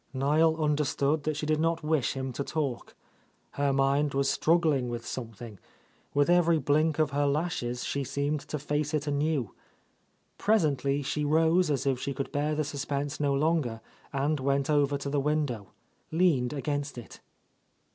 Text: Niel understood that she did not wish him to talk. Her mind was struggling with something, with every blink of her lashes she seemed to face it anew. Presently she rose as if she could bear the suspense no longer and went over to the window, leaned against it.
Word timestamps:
Niel 0.15 0.55
understood 0.57 1.25
that 1.25 1.37
she 1.37 1.45
did 1.45 1.59
not 1.59 1.83
wish 1.83 2.13
him 2.13 2.33
to 2.33 2.43
talk. 2.43 2.95
Her 3.51 3.71
mind 3.71 4.15
was 4.15 4.27
struggling 4.27 4.89
with 4.89 5.05
something, 5.05 5.59
with 6.11 6.27
every 6.27 6.57
blink 6.57 6.97
of 6.97 7.11
her 7.11 7.27
lashes 7.27 7.83
she 7.83 8.03
seemed 8.03 8.39
to 8.47 8.57
face 8.57 8.95
it 8.95 9.05
anew. 9.05 9.53
Presently 10.39 11.03
she 11.03 11.23
rose 11.23 11.69
as 11.69 11.85
if 11.85 11.99
she 11.99 12.15
could 12.15 12.31
bear 12.31 12.55
the 12.55 12.63
suspense 12.63 13.19
no 13.19 13.31
longer 13.35 13.79
and 14.11 14.39
went 14.39 14.71
over 14.71 14.97
to 14.97 15.07
the 15.11 15.19
window, 15.19 15.67
leaned 16.09 16.51
against 16.51 16.97
it. 16.97 17.19